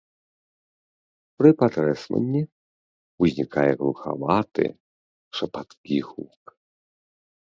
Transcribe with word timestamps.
Пры 1.41 1.49
патрэсванні 1.59 2.41
ўзнікае 3.25 3.67
глухаваты 3.83 4.65
шапаткі 5.41 5.97
гук. 6.09 6.41